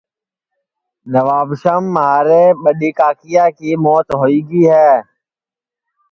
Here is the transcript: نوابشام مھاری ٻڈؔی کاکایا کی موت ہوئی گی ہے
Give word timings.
نوابشام 1.11 1.83
مھاری 1.95 2.43
ٻڈؔی 2.61 2.91
کاکایا 2.97 3.45
کی 3.57 3.69
موت 3.83 4.07
ہوئی 4.19 4.39
گی 4.49 4.63
ہے 4.73 4.91